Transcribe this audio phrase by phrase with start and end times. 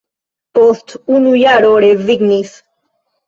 [0.59, 2.57] Post unu jaro rezignis.